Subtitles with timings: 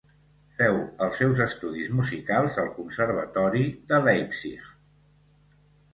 [0.59, 0.77] Feu
[1.07, 3.63] els seus estudis musicals al Conservatori
[3.93, 4.65] de Leipzig.